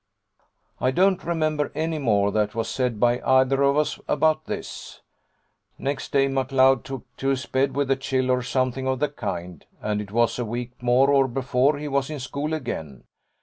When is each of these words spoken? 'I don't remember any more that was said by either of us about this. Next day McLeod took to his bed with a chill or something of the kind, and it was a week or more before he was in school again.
'I 0.79 0.89
don't 0.95 1.23
remember 1.23 1.71
any 1.75 1.99
more 1.99 2.31
that 2.31 2.55
was 2.55 2.67
said 2.67 2.99
by 2.99 3.21
either 3.23 3.61
of 3.61 3.77
us 3.77 3.99
about 4.07 4.45
this. 4.45 5.01
Next 5.77 6.11
day 6.11 6.25
McLeod 6.27 6.81
took 6.81 7.03
to 7.17 7.27
his 7.27 7.45
bed 7.45 7.75
with 7.75 7.91
a 7.91 7.95
chill 7.95 8.31
or 8.31 8.41
something 8.41 8.87
of 8.87 8.97
the 8.97 9.09
kind, 9.09 9.63
and 9.79 10.01
it 10.01 10.11
was 10.11 10.39
a 10.39 10.43
week 10.43 10.71
or 10.81 10.85
more 11.07 11.27
before 11.27 11.77
he 11.77 11.87
was 11.87 12.09
in 12.09 12.19
school 12.19 12.55
again. 12.55 13.03